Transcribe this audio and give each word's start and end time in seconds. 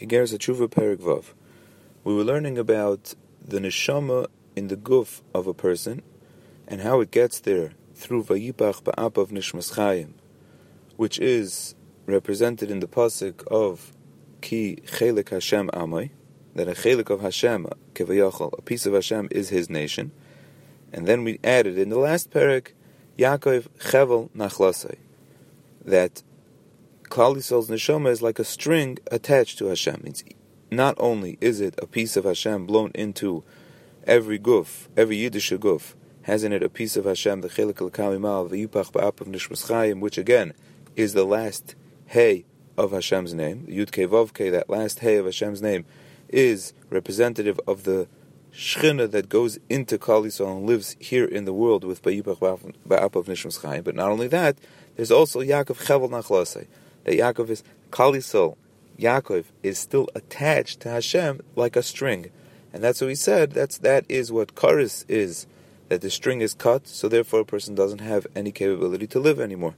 Igeres 0.00 0.34
Atshuva 0.34 0.68
Perik. 0.68 1.24
We 2.02 2.14
were 2.14 2.24
learning 2.24 2.58
about 2.58 3.14
the 3.46 3.60
neshama 3.60 4.26
in 4.56 4.66
the 4.66 4.76
guf 4.76 5.22
of 5.32 5.46
a 5.46 5.54
person 5.54 6.02
and 6.66 6.80
how 6.80 7.00
it 7.00 7.12
gets 7.12 7.38
there 7.38 7.74
through 7.94 8.24
Vayipach 8.24 8.82
Ba'apav 8.82 9.28
Nishmas 9.28 9.74
Chayim, 9.74 10.14
which 10.96 11.20
is 11.20 11.76
represented 12.06 12.72
in 12.72 12.80
the 12.80 12.88
pasuk 12.88 13.46
of 13.46 13.92
Ki 14.40 14.78
Chelik 14.84 15.28
Hashem 15.28 15.68
Amai, 15.68 16.10
that 16.56 16.66
a 16.66 16.72
Chelik 16.72 17.08
of 17.08 17.20
Hashem, 17.20 17.68
Kevayachal, 17.94 18.58
a 18.58 18.62
piece 18.62 18.86
of 18.86 18.94
Hashem 18.94 19.28
is 19.30 19.50
his 19.50 19.70
nation. 19.70 20.10
And 20.92 21.06
then 21.06 21.22
we 21.22 21.38
added 21.44 21.78
in 21.78 21.90
the 21.90 22.00
last 22.00 22.30
parak, 22.30 22.72
Yaakov 23.16 23.68
Chevel 23.78 24.30
Nachlasai, 24.30 24.96
that 25.84 26.24
Klal 27.10 27.36
Yisrael's 27.36 27.68
neshama 27.68 28.08
is 28.08 28.22
like 28.22 28.38
a 28.38 28.44
string 28.44 28.98
attached 29.10 29.58
to 29.58 29.66
Hashem. 29.66 30.02
It's 30.04 30.24
not 30.70 30.96
only 30.98 31.38
is 31.40 31.60
it 31.60 31.74
a 31.78 31.86
piece 31.86 32.16
of 32.16 32.24
Hashem 32.24 32.66
blown 32.66 32.90
into 32.94 33.44
every 34.06 34.38
guf, 34.38 34.88
every 34.96 35.16
Yiddish 35.16 35.52
guf, 35.52 35.94
has 36.22 36.42
in 36.42 36.52
it 36.52 36.62
a 36.62 36.68
piece 36.68 36.96
of 36.96 37.04
Hashem, 37.04 37.42
the 37.42 37.48
Chelik 37.48 37.74
Eloka 37.74 38.18
Mima'al, 38.18 38.48
the 38.50 38.66
Yipach 38.66 38.90
Ba'apav 38.92 39.28
Nishmas 39.28 40.00
which 40.00 40.18
again 40.18 40.54
is 40.96 41.12
the 41.12 41.24
last 41.24 41.74
Hey 42.06 42.46
of 42.76 42.90
Hashem's 42.90 43.34
name, 43.34 43.66
the 43.66 43.78
Yud 43.78 43.92
Ke 43.92 44.10
Vav 44.10 44.32
Ke, 44.32 44.50
that 44.50 44.68
last 44.68 45.00
Hey 45.00 45.16
of 45.16 45.26
Hashem's 45.26 45.62
name, 45.62 45.84
is 46.28 46.72
representative 46.90 47.60
of 47.66 47.84
the 47.84 48.08
Shechina 48.52 49.10
that 49.10 49.28
goes 49.28 49.58
into 49.68 49.98
Klal 49.98 50.24
Yisrael 50.24 50.56
and 50.56 50.66
lives 50.66 50.96
here 50.98 51.24
in 51.24 51.44
the 51.44 51.52
world 51.52 51.84
with 51.84 52.02
Ba'yipach 52.02 52.38
Ba'apav 52.38 53.26
Nishmas 53.26 53.84
But 53.84 53.94
not 53.94 54.10
only 54.10 54.28
that, 54.28 54.56
there's 54.96 55.10
also 55.10 55.40
Yaakov 55.40 55.84
Chevel 55.84 56.08
Nachlasei, 56.08 56.66
that 57.04 57.14
Yaakov 57.14 57.50
is 57.50 57.62
Kalisol, 57.90 58.56
Yaakov 58.98 59.44
is 59.62 59.78
still 59.78 60.08
attached 60.14 60.80
to 60.80 60.90
Hashem 60.90 61.40
like 61.56 61.76
a 61.76 61.82
string. 61.82 62.30
And 62.72 62.82
that's 62.82 63.00
what 63.00 63.10
he 63.10 63.14
said, 63.14 63.52
that's, 63.52 63.78
that 63.78 64.04
is 64.08 64.32
what 64.32 64.54
Karis 64.54 65.04
is, 65.08 65.46
that 65.88 66.00
the 66.00 66.10
string 66.10 66.40
is 66.40 66.54
cut, 66.54 66.88
so 66.88 67.08
therefore 67.08 67.40
a 67.40 67.44
person 67.44 67.74
doesn't 67.74 68.00
have 68.00 68.26
any 68.34 68.50
capability 68.50 69.06
to 69.08 69.20
live 69.20 69.38
anymore. 69.38 69.74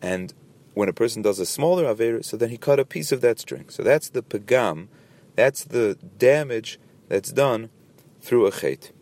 And 0.00 0.32
when 0.74 0.88
a 0.88 0.94
person 0.94 1.20
does 1.20 1.38
a 1.38 1.46
smaller 1.46 1.86
Aver, 1.86 2.22
so 2.22 2.36
then 2.36 2.48
he 2.48 2.56
cut 2.56 2.80
a 2.80 2.84
piece 2.84 3.12
of 3.12 3.20
that 3.20 3.38
string. 3.38 3.66
So 3.68 3.82
that's 3.82 4.08
the 4.08 4.22
Pagam, 4.22 4.88
that's 5.36 5.64
the 5.64 5.98
damage 6.18 6.78
that's 7.08 7.32
done 7.32 7.68
through 8.20 8.46
a 8.46 8.52
Chet. 8.52 8.92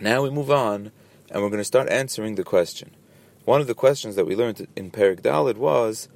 Now 0.00 0.22
we 0.22 0.30
move 0.30 0.50
on, 0.50 0.92
and 1.30 1.42
we're 1.42 1.50
going 1.50 1.58
to 1.58 1.64
start 1.64 1.90
answering 1.90 2.36
the 2.36 2.44
question. 2.44 2.92
One 3.44 3.60
of 3.60 3.66
the 3.66 3.74
questions 3.74 4.16
that 4.16 4.26
we 4.26 4.36
learned 4.36 4.66
in 4.76 4.90
Perik 4.90 5.20
Dalid 5.20 5.56
was, 5.56 6.08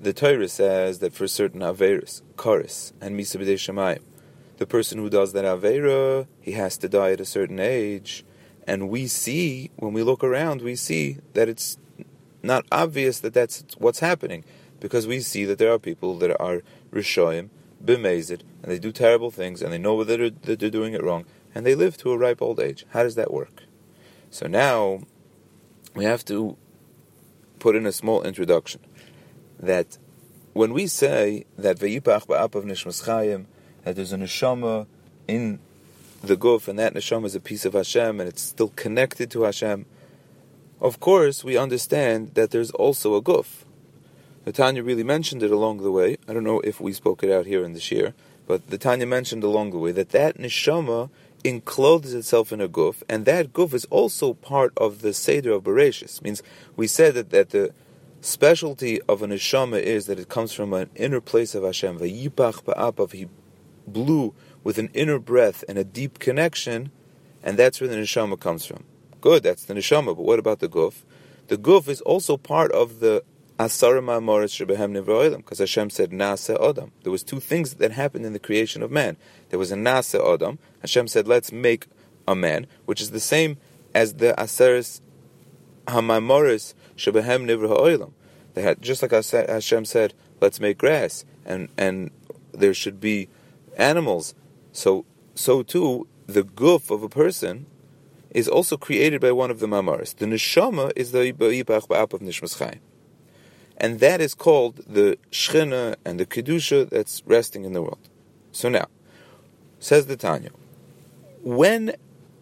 the 0.00 0.12
Torah 0.12 0.48
says 0.48 0.98
that 0.98 1.12
for 1.12 1.26
certain 1.26 1.60
Averis, 1.60 2.22
Karis, 2.36 2.92
and 3.00 3.18
Misa 3.18 4.00
the 4.58 4.66
person 4.66 4.98
who 4.98 5.10
does 5.10 5.32
that 5.32 5.44
Avera, 5.44 6.26
he 6.40 6.52
has 6.52 6.78
to 6.78 6.88
die 6.88 7.12
at 7.12 7.20
a 7.20 7.24
certain 7.24 7.60
age. 7.60 8.24
And 8.66 8.88
we 8.88 9.06
see, 9.06 9.70
when 9.76 9.92
we 9.92 10.02
look 10.02 10.24
around, 10.24 10.62
we 10.62 10.76
see 10.76 11.18
that 11.34 11.48
it's 11.48 11.76
not 12.42 12.64
obvious 12.72 13.20
that 13.20 13.34
that's 13.34 13.64
what's 13.78 14.00
happening. 14.00 14.44
Because 14.80 15.06
we 15.06 15.20
see 15.20 15.44
that 15.44 15.58
there 15.58 15.72
are 15.72 15.78
people 15.78 16.18
that 16.18 16.38
are 16.40 16.62
Rishoyim, 16.90 17.50
Bemazed, 17.84 18.42
and 18.62 18.72
they 18.72 18.78
do 18.78 18.92
terrible 18.92 19.30
things, 19.30 19.62
and 19.62 19.72
they 19.72 19.78
know 19.78 20.02
that 20.04 20.18
they're, 20.18 20.30
that 20.30 20.60
they're 20.60 20.70
doing 20.70 20.94
it 20.94 21.02
wrong, 21.02 21.24
and 21.54 21.64
they 21.64 21.74
live 21.74 21.96
to 21.98 22.12
a 22.12 22.18
ripe 22.18 22.42
old 22.42 22.60
age. 22.60 22.84
How 22.90 23.02
does 23.02 23.14
that 23.14 23.32
work? 23.32 23.62
So 24.30 24.46
now, 24.46 25.00
we 25.94 26.04
have 26.04 26.24
to 26.26 26.56
put 27.58 27.76
in 27.76 27.86
a 27.86 27.92
small 27.92 28.22
introduction 28.22 28.80
that 29.58 29.98
when 30.52 30.72
we 30.72 30.86
say 30.86 31.44
that 31.58 31.78
Vayipach 31.78 32.26
Ba'apav 32.26 32.64
Nishmas 32.64 33.04
Chayim, 33.04 33.46
that 33.84 33.96
there's 33.96 34.12
a 34.12 34.16
neshama 34.16 34.86
in 35.28 35.58
the 36.22 36.36
guf, 36.36 36.66
and 36.68 36.78
that 36.78 36.94
neshama 36.94 37.26
is 37.26 37.34
a 37.34 37.40
piece 37.40 37.64
of 37.64 37.74
Hashem, 37.74 38.20
and 38.20 38.28
it's 38.28 38.42
still 38.42 38.72
connected 38.76 39.30
to 39.32 39.42
Hashem, 39.42 39.86
of 40.80 41.00
course 41.00 41.44
we 41.44 41.56
understand 41.56 42.34
that 42.34 42.50
there's 42.50 42.70
also 42.72 43.14
a 43.14 43.22
guf. 43.22 43.64
The 44.44 44.52
Tanya 44.52 44.82
really 44.82 45.02
mentioned 45.02 45.42
it 45.42 45.50
along 45.50 45.82
the 45.82 45.90
way. 45.90 46.18
I 46.28 46.32
don't 46.32 46.44
know 46.44 46.60
if 46.60 46.80
we 46.80 46.92
spoke 46.92 47.22
it 47.22 47.30
out 47.30 47.46
here 47.46 47.64
in 47.64 47.72
this 47.72 47.90
year, 47.90 48.14
but 48.46 48.68
the 48.68 48.78
Tanya 48.78 49.06
mentioned 49.06 49.42
along 49.42 49.70
the 49.70 49.78
way 49.78 49.92
that 49.92 50.10
that 50.10 50.38
neshama 50.38 51.10
encloses 51.44 52.14
itself 52.14 52.52
in 52.52 52.60
a 52.60 52.68
guf, 52.68 53.02
and 53.08 53.24
that 53.24 53.52
guf 53.52 53.72
is 53.72 53.84
also 53.86 54.34
part 54.34 54.72
of 54.76 55.02
the 55.02 55.12
Seder 55.12 55.52
of 55.52 55.64
Bereshis. 55.64 56.22
Means 56.22 56.42
we 56.76 56.86
said 56.86 57.14
that, 57.14 57.30
that 57.30 57.50
the 57.50 57.72
specialty 58.26 59.00
of 59.02 59.22
a 59.22 59.26
neshama 59.26 59.80
is 59.80 60.06
that 60.06 60.18
it 60.18 60.28
comes 60.28 60.52
from 60.52 60.72
an 60.72 60.90
inner 60.96 61.20
place 61.20 61.54
of 61.54 61.62
Hashem. 61.62 61.98
Vayipach 61.98 62.64
ba'apav, 62.64 63.12
he 63.12 63.28
blew 63.86 64.34
with 64.64 64.78
an 64.78 64.90
inner 64.94 65.18
breath 65.18 65.62
and 65.68 65.78
a 65.78 65.84
deep 65.84 66.18
connection, 66.18 66.90
and 67.42 67.56
that's 67.56 67.80
where 67.80 67.88
the 67.88 67.96
neshama 67.96 68.38
comes 68.38 68.66
from. 68.66 68.84
Good, 69.20 69.44
that's 69.44 69.64
the 69.64 69.74
neshama, 69.74 70.06
but 70.06 70.24
what 70.24 70.38
about 70.38 70.58
the 70.58 70.68
guf? 70.68 71.04
The 71.46 71.56
guf 71.56 71.86
is 71.88 72.00
also 72.00 72.36
part 72.36 72.72
of 72.72 72.98
the 72.98 73.22
Asara 73.60 74.02
Ma'amoris 74.02 74.66
Shebehem 74.66 74.92
Nivra 74.92 75.30
Ha'olam, 75.30 75.36
because 75.36 75.60
Hashem 75.60 75.90
said 75.90 76.10
Nase 76.10 76.54
Adam. 76.68 76.90
There 77.04 77.12
was 77.12 77.22
two 77.22 77.40
things 77.40 77.74
that 77.74 77.92
happened 77.92 78.26
in 78.26 78.32
the 78.32 78.38
creation 78.38 78.82
of 78.82 78.90
man. 78.90 79.16
There 79.50 79.58
was 79.58 79.70
a 79.70 79.76
Nase 79.76 80.20
Adam. 80.20 80.58
Hashem 80.80 81.08
said, 81.08 81.28
let's 81.28 81.52
make 81.52 81.86
a 82.26 82.34
man, 82.34 82.66
which 82.84 83.00
is 83.00 83.12
the 83.12 83.20
same 83.20 83.56
as 83.94 84.14
the 84.14 84.34
Asaris 84.36 85.00
Hamamoris 85.86 86.74
Shebehem 86.96 87.46
Nivra 87.46 87.68
Ha'olam. 87.68 88.12
They 88.54 88.62
had 88.62 88.80
just 88.80 89.02
like 89.02 89.10
Hashem 89.10 89.84
said, 89.84 90.14
let's 90.40 90.60
make 90.60 90.78
grass, 90.78 91.24
and 91.44 91.68
and 91.76 92.10
there 92.52 92.74
should 92.74 93.00
be 93.00 93.28
animals. 93.76 94.34
So 94.72 95.04
so 95.34 95.62
too 95.62 96.08
the 96.26 96.42
guf 96.42 96.90
of 96.90 97.02
a 97.02 97.08
person 97.08 97.66
is 98.30 98.48
also 98.48 98.76
created 98.76 99.20
by 99.20 99.32
one 99.32 99.50
of 99.50 99.60
the 99.60 99.66
mamaris. 99.66 100.14
The 100.16 100.26
neshama 100.26 100.92
is 100.96 101.12
the 101.12 101.32
ibach 101.32 101.88
ba'apav 101.88 102.20
nishmas 102.20 102.58
chayim. 102.58 102.80
And 103.78 104.00
that 104.00 104.20
is 104.20 104.34
called 104.34 104.80
the 104.86 105.18
shchina 105.30 105.96
and 106.04 106.18
the 106.18 106.26
kedusha 106.26 106.88
that's 106.88 107.22
resting 107.26 107.64
in 107.64 107.72
the 107.72 107.82
world. 107.82 108.08
So 108.52 108.68
now, 108.68 108.86
says 109.78 110.06
the 110.06 110.16
Tanya, 110.16 110.50
when 111.42 111.94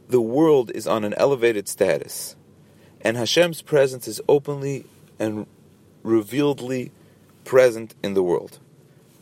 the 0.08 0.20
world 0.20 0.70
is 0.70 0.86
on 0.86 1.04
an 1.04 1.14
elevated 1.14 1.68
status, 1.68 2.36
and 3.04 3.16
Hashem's 3.18 3.62
presence 3.62 4.08
is 4.08 4.20
openly 4.28 4.86
and 5.18 5.46
revealedly 6.02 6.90
present 7.44 7.94
in 8.02 8.14
the 8.14 8.22
world. 8.22 8.58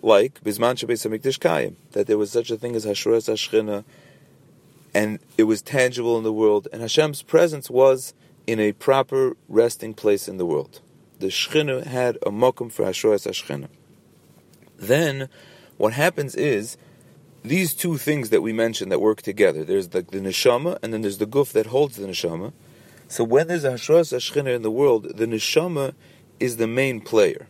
Like 0.00 0.42
Bisman 0.42 0.76
Kayim, 0.76 1.74
that 1.92 2.06
there 2.06 2.18
was 2.18 2.30
such 2.30 2.50
a 2.50 2.56
thing 2.56 2.74
as 2.76 2.86
Hashras 2.86 3.28
Hashchina, 3.28 3.84
and 4.94 5.18
it 5.36 5.44
was 5.44 5.62
tangible 5.62 6.16
in 6.16 6.24
the 6.24 6.32
world, 6.32 6.68
and 6.72 6.80
Hashem's 6.80 7.22
presence 7.22 7.68
was 7.68 8.14
in 8.46 8.60
a 8.60 8.72
proper 8.72 9.36
resting 9.48 9.94
place 9.94 10.28
in 10.28 10.36
the 10.38 10.46
world. 10.46 10.80
The 11.18 11.28
Shechina 11.28 11.84
had 11.84 12.16
a 12.16 12.30
mokum 12.30 12.70
for 12.70 12.84
Hashras 12.84 13.28
Hashchina. 13.28 13.68
Then, 14.76 15.28
what 15.76 15.92
happens 15.92 16.34
is, 16.34 16.76
these 17.44 17.74
two 17.74 17.96
things 17.96 18.30
that 18.30 18.42
we 18.42 18.52
mentioned 18.52 18.90
that 18.92 19.00
work 19.00 19.22
together, 19.22 19.64
there's 19.64 19.88
the, 19.88 20.02
the 20.02 20.18
neshama, 20.18 20.78
and 20.82 20.92
then 20.92 21.02
there's 21.02 21.18
the 21.18 21.26
guf 21.26 21.52
that 21.52 21.66
holds 21.66 21.96
the 21.96 22.06
neshama. 22.06 22.52
So 23.08 23.24
when 23.24 23.48
there's 23.48 23.64
a 23.64 23.72
Hashras 23.72 24.12
Hashchina 24.12 24.54
in 24.54 24.62
the 24.62 24.70
world, 24.70 25.16
the 25.16 25.26
neshama 25.26 25.94
is 26.40 26.56
the 26.56 26.66
main 26.66 27.00
player. 27.00 27.48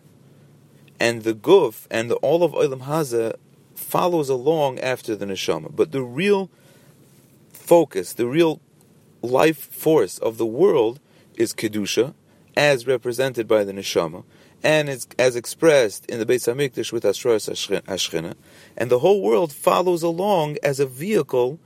And 0.98 1.22
the 1.22 1.34
guf 1.34 1.86
and 1.90 2.10
the 2.10 2.16
all 2.16 2.42
of 2.42 2.52
Olam 2.52 2.82
Haza 2.82 3.36
follows 3.74 4.28
along 4.28 4.78
after 4.80 5.16
the 5.16 5.26
neshama. 5.26 5.74
But 5.74 5.92
the 5.92 6.02
real 6.02 6.50
focus, 7.52 8.12
the 8.12 8.26
real 8.26 8.60
life 9.22 9.58
force 9.72 10.18
of 10.18 10.36
the 10.36 10.46
world 10.46 11.00
is 11.36 11.54
Kedusha, 11.54 12.14
as 12.56 12.86
represented 12.86 13.48
by 13.48 13.64
the 13.64 13.72
neshama, 13.72 14.24
and 14.62 14.88
it's 14.88 15.06
as 15.18 15.36
expressed 15.36 16.06
in 16.06 16.18
the 16.18 16.26
Beis 16.26 16.52
Hamikdash 16.52 16.92
with 16.92 17.04
Ashras 17.04 17.50
Ashchina, 17.84 18.34
and 18.76 18.90
the 18.90 18.98
whole 18.98 19.22
world 19.22 19.52
follows 19.52 20.02
along 20.02 20.58
as 20.62 20.78
a 20.78 20.86
vehicle 20.86 21.58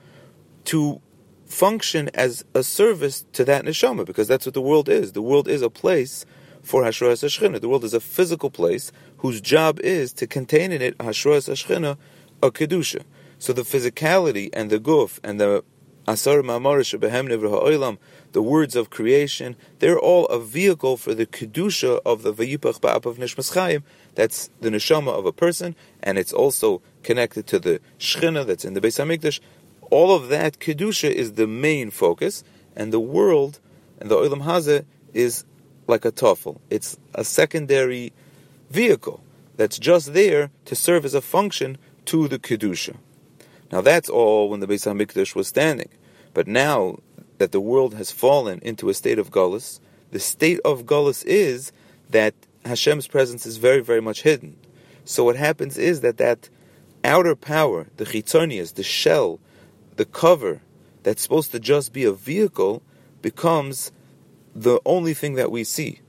to 0.64 1.00
function 1.46 2.10
as 2.14 2.44
a 2.54 2.62
service 2.62 3.24
to 3.32 3.44
that 3.44 3.64
neshama, 3.64 4.04
because 4.04 4.28
that's 4.28 4.46
what 4.46 4.54
the 4.54 4.60
world 4.60 4.88
is. 4.88 5.12
The 5.12 5.22
world 5.22 5.48
is 5.48 5.62
a 5.62 5.70
place 5.70 6.26
for 6.62 6.82
Hashras 6.82 7.24
Hashchina. 7.24 7.60
The 7.60 7.68
world 7.68 7.84
is 7.84 7.94
a 7.94 8.00
physical 8.00 8.50
place 8.50 8.92
whose 9.18 9.40
job 9.40 9.80
is 9.80 10.12
to 10.14 10.26
contain 10.26 10.72
in 10.72 10.82
it 10.82 10.98
Hashras 10.98 11.48
Hashchina, 11.48 11.96
a 12.42 12.50
Kedusha. 12.50 13.02
So 13.38 13.52
the 13.52 13.62
physicality 13.62 14.50
and 14.52 14.70
the 14.70 14.78
guf 14.78 15.20
and 15.22 15.40
the 15.40 15.64
Asar 16.08 16.38
Ma'amarish 16.38 16.92
Ha'olam, 17.00 17.98
the 18.32 18.42
words 18.42 18.76
of 18.76 18.90
creation, 18.90 19.56
they're 19.80 19.98
all 19.98 20.26
a 20.26 20.38
vehicle 20.38 20.96
for 20.96 21.14
the 21.14 21.26
Kedusha 21.26 22.00
of 22.06 22.22
the 22.22 22.32
Vayipach 22.32 22.80
Ba'apav 22.80 23.16
Nishmas 23.16 23.54
Chaim. 23.54 23.82
That's 24.14 24.50
the 24.60 24.70
neshama 24.70 25.08
of 25.08 25.26
a 25.26 25.32
person, 25.32 25.74
and 26.02 26.16
it's 26.16 26.32
also 26.32 26.80
connected 27.02 27.46
to 27.48 27.58
the 27.58 27.80
Shechina 27.98 28.46
that's 28.46 28.64
in 28.64 28.74
the 28.74 28.80
Beis 28.80 29.04
Hamikdash. 29.04 29.40
All 29.90 30.14
of 30.14 30.28
that 30.28 30.58
Kedusha 30.58 31.10
is 31.10 31.34
the 31.34 31.46
main 31.46 31.90
focus, 31.90 32.44
and 32.74 32.92
the 32.92 33.00
world 33.00 33.60
and 34.00 34.10
the 34.10 34.16
Olam 34.16 34.42
Hazeh 34.42 34.84
is 35.14 35.44
like 35.86 36.04
a 36.04 36.12
toffel. 36.12 36.60
It's 36.70 36.98
a 37.14 37.24
secondary 37.24 38.12
vehicle 38.70 39.22
that's 39.56 39.78
just 39.78 40.12
there 40.12 40.50
to 40.64 40.74
serve 40.74 41.04
as 41.04 41.14
a 41.14 41.20
function 41.20 41.78
to 42.06 42.28
the 42.28 42.38
Kedusha. 42.38 42.96
Now 43.72 43.80
that's 43.80 44.08
all 44.08 44.48
when 44.48 44.60
the 44.60 44.66
Beis 44.66 44.86
HaMikdash 44.86 45.34
was 45.34 45.48
standing. 45.48 45.88
But 46.34 46.46
now 46.46 46.98
that 47.38 47.52
the 47.52 47.60
world 47.60 47.94
has 47.94 48.10
fallen 48.10 48.60
into 48.60 48.88
a 48.88 48.94
state 48.94 49.18
of 49.18 49.30
Gullus, 49.30 49.80
the 50.10 50.20
state 50.20 50.60
of 50.64 50.84
Gullus 50.84 51.24
is 51.24 51.72
that 52.10 52.34
Hashem's 52.64 53.06
presence 53.06 53.46
is 53.46 53.56
very, 53.56 53.80
very 53.80 54.00
much 54.00 54.22
hidden. 54.22 54.56
So 55.04 55.24
what 55.24 55.36
happens 55.36 55.78
is 55.78 56.00
that 56.00 56.18
that 56.18 56.48
outer 57.04 57.36
power, 57.36 57.86
the 57.96 58.04
chitzonius, 58.04 58.74
the 58.74 58.82
shell, 58.82 59.40
the 59.96 60.04
cover, 60.04 60.62
that's 61.02 61.22
supposed 61.22 61.52
to 61.52 61.60
just 61.60 61.92
be 61.92 62.04
a 62.04 62.12
vehicle, 62.12 62.82
becomes 63.22 63.92
the 64.54 64.80
only 64.84 65.14
thing 65.14 65.34
that 65.34 65.50
we 65.50 65.64
see. 65.64 66.00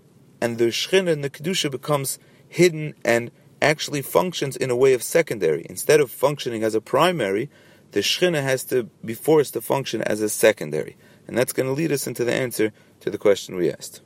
And 0.42 0.58
the 0.58 0.66
Shekhinah 0.66 1.12
and 1.12 1.24
the 1.24 1.30
Kedusha 1.30 1.72
becomes 1.72 2.20
hidden 2.48 2.94
and 3.04 3.32
actually 3.62 4.02
functions 4.02 4.56
in 4.56 4.70
a 4.70 4.76
way 4.76 4.94
of 4.94 5.04
secondary. 5.04 5.66
Instead 5.70 6.00
of 6.00 6.12
functioning 6.12 6.64
as 6.64 6.76
a 6.76 6.82
primary, 6.82 7.50
the 7.92 8.02
Shekhinah 8.02 8.44
has 8.44 8.64
to 8.66 8.84
be 9.04 9.14
forced 9.14 9.54
to 9.54 9.62
function 9.62 10.02
as 10.02 10.22
a 10.22 10.30
secondary. 10.30 10.96
And 11.28 11.38
that's 11.38 11.54
going 11.54 11.68
to 11.68 11.74
lead 11.74 11.92
us 11.92 12.08
into 12.08 12.24
the 12.24 12.34
answer 12.34 12.72
to 13.02 13.10
the 13.10 13.18
question 13.18 13.56
we 13.56 13.72
asked. 13.72 13.96